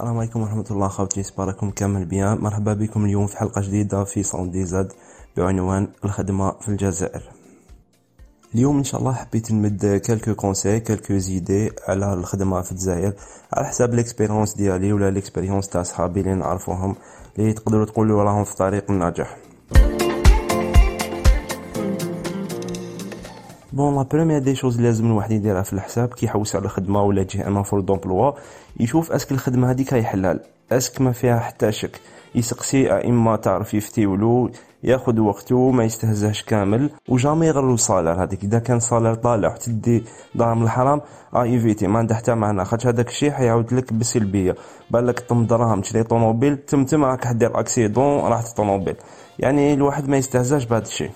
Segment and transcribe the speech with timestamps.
[0.00, 0.88] السلام عليكم ورحمة الله.
[0.88, 2.38] خوتي j'espère راكم كامل bien.
[2.38, 4.92] مرحبا بكم اليوم في حلقة جديدة في SounDZ
[5.36, 7.22] بعنوان الخدمة في الجزائر.
[8.54, 13.12] اليوم إن شاء الله حبيت نمد quelques conseils quelques idées على الخدمة في الجزائر
[13.52, 16.96] على حساب l'expérience ديالي ولا l'expérience تاع صحابي اللي نعرفوهم
[17.38, 19.36] اللي تقدروا تقولوا راهم في طريق النجاح
[23.72, 27.26] bon la première des choses لازم الواحد يديرها في الحساب كي يحوس على خدمه ولا
[27.34, 28.32] un offre d'emploi
[28.80, 30.40] يشوف est-ce que الخدمه هذيك هي حلال
[30.72, 32.00] est-ce que ما فيها حتى شك
[32.34, 34.50] يسقسي اما تعرف يفتيولو
[34.84, 39.54] ياخد وقته ما يستهزهش كامل و jamais يغرو ال salaire هذيك اذا كان salaire طالع
[39.54, 41.00] وتدي دراهم الحرام
[41.34, 44.56] آه évitez ما عنده حتى معنى خاطر هذاك الشيء حيعاود لك بالسلبيه
[44.90, 48.96] بالك طم دراهم تشري طوموبيل تم تم راك حدير accident راحت الطوموبيل
[49.38, 51.10] يعني الواحد ما يستهزاش بهذا الشيء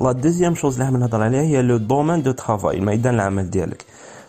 [0.00, 3.84] la deuxième chose اللي نهضر عليها هي le domaine de travail الميدان العمل ديالك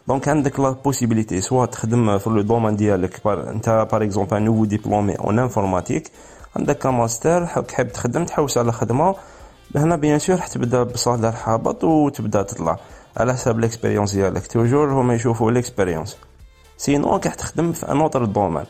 [0.08, 4.66] donc عندك la possibilité soit تخدم في le domaine ديالك انت par exemple un nouveau
[4.66, 6.12] diplômé en informatique
[6.56, 9.16] عندك ماستر حاب تخدم تحوس على خدمه
[9.76, 12.80] هنا bien sûr راح تبدا ب salaire حابط وتبدا تطلع
[13.18, 16.18] على حساب l'expérience ديالك toujours هما يشوفوا l'expérience
[16.78, 18.66] sinon راح تخدم في un autre domaine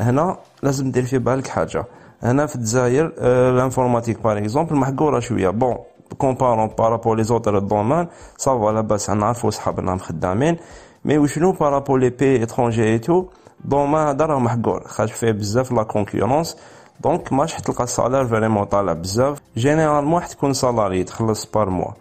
[0.00, 1.84] هنا لازم دير في بالك حاجة
[2.22, 5.76] هنا في الجزائر ال informatique par exemple محقوره شوية bon
[6.18, 10.56] comparant par rapport les autres domaines ça va لاباس نعرفو صحابنا خدامين
[11.04, 13.24] mais وشنو par rapport les pays étrangers tout
[13.64, 16.56] domaine هذا راه محقور خاطر فيه بزاف la concurrence
[17.00, 21.92] donc ماش تلقى ال salaire vraiment طالع بزاف généralement راح تكون salarié تخلص par mois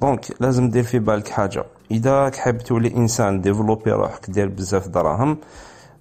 [0.00, 5.38] donc لازم دير في بالك حاجة اذا حاب تولي انسان développer روحك دير بزاف دراهم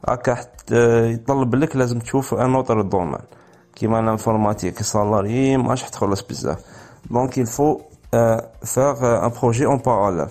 [0.08, 0.38] هكا
[1.12, 3.21] يطلب لك لازم تشوف ان autre domaine
[3.76, 6.60] كيما ال informatique salarié ماش تخلص بزاف
[7.11, 7.49] donc il
[8.66, 10.27] faut un projet en parallèle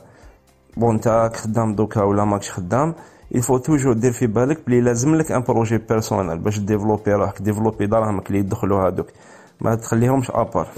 [0.76, 2.94] bon نتا خدام دوكا ولا ماكش خدام
[3.34, 7.42] il faut toujours دير في بالك بلي لازم لك un projet personnel باش développer روحك
[7.42, 9.06] développer دراهمك اللي يدخلوا هادوك.
[9.60, 10.68] ما تخليهمش à part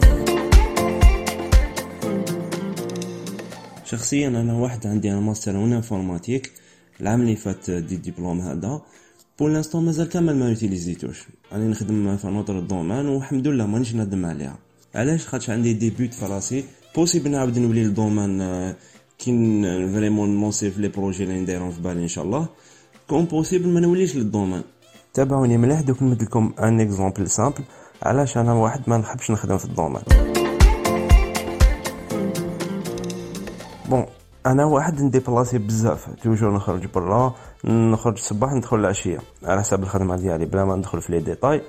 [3.84, 6.52] شخصيا أنا واحد عندي أنا master en informatique
[7.00, 8.80] العام اللي فات dix diplômes هذا.
[9.38, 11.28] pour l'instant مازال كامل ما utilisيتوش.
[11.52, 14.56] راني نخدم في un autre domaine والحمد لله مانيش ندم عليها.
[14.96, 16.64] علاش؟ خاطش عندي des buts في راسي
[16.96, 18.74] possible نعاود نولي لل domaine
[19.18, 19.30] كي
[19.94, 22.46] فريمون نونسي في les projets اللي نديرهم في بالي ان شاء الله
[23.08, 24.62] كون possible ما نوليش لل domaine
[25.14, 27.64] تابعوني مليح دوك نمد لكم un exemple simple
[28.02, 30.02] علاش أنا واحد ما نحبش نخدم في ال domaine
[33.88, 34.06] bon
[34.46, 36.06] أنا واحد ن déplacer بزاف.
[36.22, 37.34] toujours نخرج برا
[37.64, 39.18] نخرج الصباح ندخل العشية.
[39.44, 41.62] على حساب الخدمة ديالي بلا ما ندخل في les détails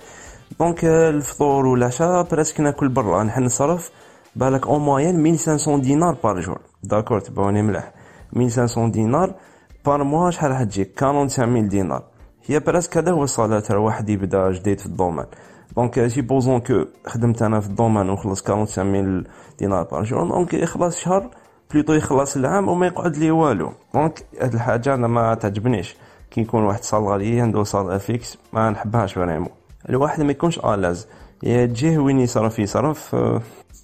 [0.59, 3.91] donc الفطور والعشاء براسك ناكل برا نحن نصرف
[4.35, 7.91] بالك اون موين 1500 دينار par jour d'accord تبعوني مليح
[8.35, 9.33] 1500 دينار
[9.85, 12.03] par mois شحال راح تجيك 45000 دينار
[12.45, 15.25] هي براسك هذا هو الصالير واحد يبدا جديد في ال domaine
[15.75, 19.25] donc supposons que خدمت أنا في ال domaine وخلص 45000
[19.59, 21.29] دينار par jour donc يخلص شهر
[21.73, 25.95] بليطو يخلص العام وما يقعد لي والو donc هاد الحاجة أنا ما تعجبنيش
[26.31, 29.56] كي يكون واحد salarié عنده salaire fixe ما نحبهاش vraiment
[29.89, 31.07] الواحد ما يكونش à l'aise.
[31.41, 33.15] تجيه وين يصرف يصرف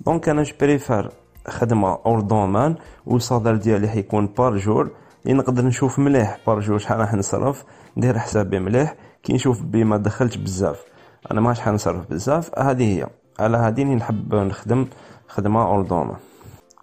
[0.05, 1.09] donc أنا préfère
[1.47, 4.89] خدمة hors domaine والصالير ديالي حيكون par jour
[5.25, 7.63] اللي نقدر نشوف مليح par jour شحال راح نصرف
[7.97, 8.95] ندير حسابي مليح.
[9.23, 10.83] كي نشوف بي ما دخلتش بزاف
[11.31, 12.59] أنا ما شحال نصرف بزاف.
[12.59, 13.07] هذه هي.
[13.39, 14.87] على هذه نحب نخدم
[15.27, 16.17] خدمة hors domaine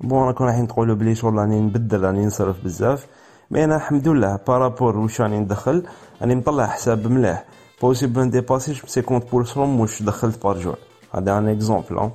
[0.00, 3.06] bon راكم رايحين تقولوا بلي شغل راني نبدل راني نصرف بزاف.
[3.50, 5.86] mais أنا الحمد لله par rapport واش راني ندخل
[6.22, 7.44] راني مطلع حساب مليح.
[7.80, 10.78] possible ن dépasser ش ب 50% واش دخلت par jour
[11.14, 12.10] هذا un exemple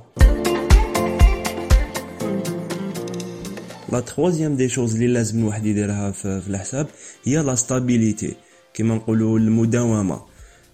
[3.92, 6.86] la troisième des choses اللي لازم الواحد يديرها في, الحساب
[7.24, 8.36] هي la stabilité
[8.74, 10.20] كيما نقولوا المداومه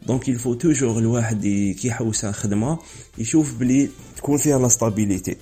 [0.06, 1.42] donc il faut toujours الواحد
[1.80, 2.78] كي يحوس على خدمه
[3.18, 5.36] يشوف بلي تكون فيها la stabilité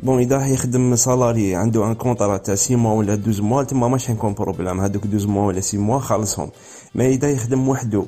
[0.00, 4.12] bon اذا يخدم salarié عنده un contrat تاع 6 mois ولا 12 mois تما ماشي
[4.12, 6.50] نكون problème هذوك 12 mois ولا 6 mois خالصهم
[6.94, 8.04] ما اذا يخدم وحده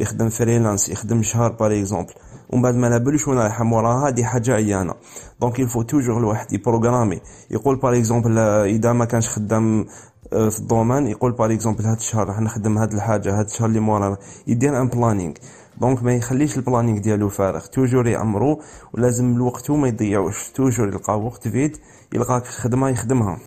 [0.00, 2.12] يخدم freelance يخدم شهر par exemple
[2.50, 4.94] ومن بعد ما نابلوش وين رايحه موراها هادي حاجة عيانة.
[5.40, 7.20] donc il faut toujours الواحد ي programmer.
[7.50, 9.86] يقول par exemple إذا ما كانش خدام
[10.30, 13.80] في ال domaine يقول par exemple هاد الشهر راح نخدم هاد الحاجة هاد الشهر اللي
[13.80, 14.16] مورا
[14.46, 15.34] يدير un planning
[15.80, 17.66] donc ما يخليش ال planning ديالو فارغ.
[17.66, 18.60] toujours يعمرو
[18.94, 20.50] ولازم الوقت ما يضيعوش.
[20.54, 21.76] toujours يلقى وقت vide
[22.14, 23.38] يلقى خدمة يخدمها.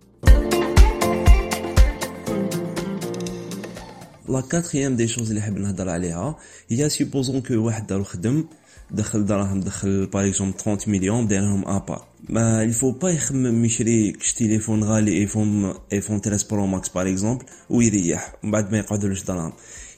[4.28, 6.36] la quatrième des choses اللي حاب نهضر عليها
[6.68, 8.44] هي supposons que واحد دارو خدم
[8.90, 14.12] دخل دراهم دخل par exemple 30 مليون دايرهم après ما il faut pas يخمم يشري
[14.12, 19.24] كش تليفون غالي ايفون ايفون 13 برو ماكس par exemple ويريح من بعد ما يقعدولوش
[19.24, 19.52] دراهم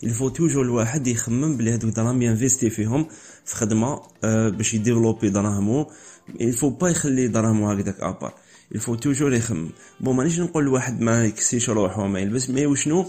[0.05, 3.06] il faut toujours الواحد يخمم بلي هادوك دراهم ي investir فيهم
[3.44, 5.90] في خدمه باش ي développer دراهمو
[6.41, 8.35] il faut pas يخلي دراهمو هكذاك à part
[8.75, 9.70] il faut toujours يخمم
[10.00, 13.06] bon مانيش نقول الواحد ما يكسيش روحو ما يلبس mais وشنو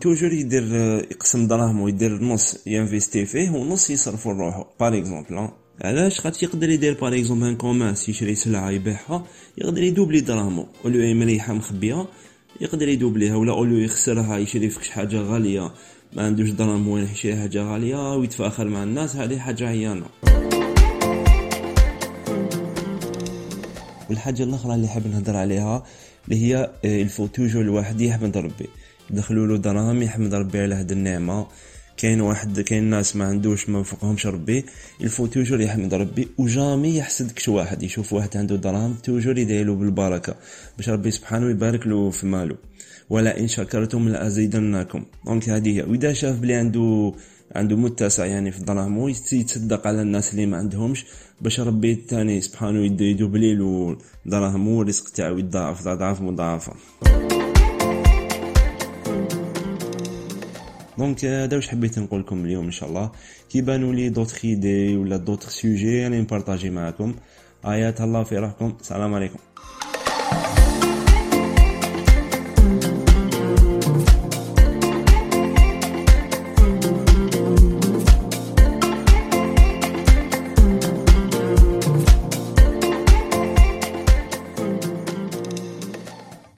[0.00, 0.74] toujours يدير
[1.10, 5.48] يقسم دراهمو يدير نص ي investir فيه ونص يصرفو لروحو par exemple
[5.84, 9.26] علاش؟ خاطر يقدر يدير par exemple un commerce يشري سلعة يبيعها
[9.58, 12.06] يقدر يدوبلي دراهمو اولو مريحه مخبيه
[12.60, 13.36] يقدر يدوبليها.
[13.36, 15.72] ولا اولو يخسرها يشري فيكش حاجة غالية.
[16.12, 20.06] ما عندوش دراهم وين يشري حاجة غالية ويتفاخر مع الناس هذه حاجة عيانة.
[24.10, 25.84] والحاجة الأخرى اللي حاب نهضر عليها
[26.24, 28.68] اللي هي الفو توجور الواحد يحمد ربي.
[29.12, 31.46] دخلوا له دراهم يحمد ربي على هاد النعمة.
[31.96, 34.64] كاين واحد كاين ناس ما عندوش ما فوقهمش ربي
[35.00, 39.38] il faut toujours يحمد ربي و jamais يحسد كش واحد يشوف واحد عنده دراهم toujours
[39.38, 40.34] يدعيلو بالبركة
[40.76, 42.56] باش ربي سبحانه يبارك له في ماله.
[43.10, 45.04] ولا إن شكرتم لأزيدنكم.
[45.26, 45.82] donc هذه هي.
[45.82, 47.12] وإذا شاف بلي عنده
[47.56, 51.06] عنده متسع يعني في دراهمو يتصدق على الناس اللي ما عندهمش
[51.40, 56.72] باش ربي تاني سبحانه ي doubler له دراهمو والرزق تاعو يضاعف اضعاف مضاعفة.
[60.98, 63.10] دونك هذا واش حبيت نقول لكم اليوم ان شاء الله
[63.50, 67.14] كي بانوا لي دوطخ ايدي ولا دوطخ سوجي راني نبارطاجي معاكم
[67.66, 69.38] ايات الله في روحكم السلام عليكم